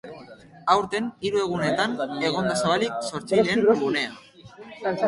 [0.75, 1.95] Aurten, hiru egunetan
[2.31, 4.15] egon da zabalik sortzaileen gunea.